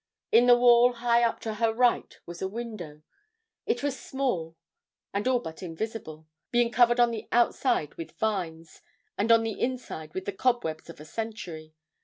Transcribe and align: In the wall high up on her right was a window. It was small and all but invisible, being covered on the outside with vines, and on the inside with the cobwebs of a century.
In 0.31 0.47
the 0.47 0.57
wall 0.57 0.93
high 0.93 1.21
up 1.21 1.45
on 1.45 1.53
her 1.57 1.71
right 1.71 2.17
was 2.25 2.41
a 2.41 2.47
window. 2.47 3.03
It 3.67 3.83
was 3.83 3.99
small 3.99 4.57
and 5.13 5.27
all 5.27 5.37
but 5.39 5.61
invisible, 5.61 6.27
being 6.49 6.71
covered 6.71 6.99
on 6.99 7.11
the 7.11 7.27
outside 7.31 7.93
with 7.99 8.13
vines, 8.17 8.81
and 9.15 9.31
on 9.31 9.43
the 9.43 9.61
inside 9.61 10.15
with 10.15 10.25
the 10.25 10.31
cobwebs 10.33 10.89
of 10.89 10.99
a 10.99 11.05
century. 11.05 11.75